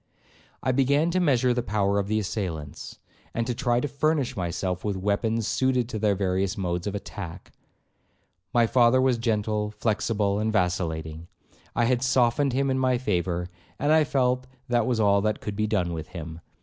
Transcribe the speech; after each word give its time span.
I 0.63 0.71
began 0.71 1.11
to 1.11 1.19
measure 1.19 1.53
the 1.53 1.61
power 1.61 1.99
of 1.99 2.07
the 2.07 2.17
assailants, 2.17 2.97
and 3.35 3.45
to 3.45 3.53
try 3.53 3.79
to 3.79 3.87
furnish 3.87 4.35
myself 4.35 4.83
with 4.83 4.97
weapons 4.97 5.45
suited 5.45 5.87
to 5.89 5.99
their 5.99 6.15
various 6.15 6.57
modes 6.57 6.87
of 6.87 6.95
attack. 6.95 7.51
My 8.51 8.65
father 8.65 8.99
was 8.99 9.19
gentle, 9.19 9.69
flexible, 9.69 10.39
and 10.39 10.51
vacillating. 10.51 11.27
I 11.75 11.85
had 11.85 12.01
softened 12.01 12.53
him 12.53 12.71
in 12.71 12.79
my 12.79 12.97
favour, 12.97 13.47
and 13.77 13.91
I 13.91 14.03
felt 14.03 14.47
that 14.69 14.87
was 14.87 14.99
all 14.99 15.21
that 15.21 15.39
could 15.39 15.55
be 15.55 15.67
done 15.67 15.93
with 15.93 16.07
him. 16.07 16.41